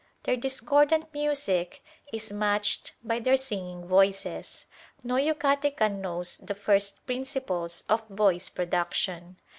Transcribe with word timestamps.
Their 0.23 0.35
discordant 0.35 1.13
music 1.13 1.83
is 2.11 2.31
matched 2.31 2.93
by 3.03 3.19
their 3.19 3.37
singing 3.37 3.85
voices. 3.85 4.65
No 5.03 5.13
Yucatecan 5.17 5.99
knows 5.99 6.37
the 6.37 6.55
first 6.55 7.05
principles 7.05 7.83
of 7.87 8.07
voice 8.07 8.49
production. 8.49 9.37